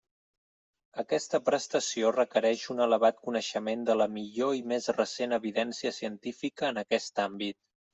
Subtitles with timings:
[1.03, 6.87] Aquesta prestació requereix un elevat coneixement de la millor i més recent evidència científica en
[6.89, 7.65] aquest àmbit.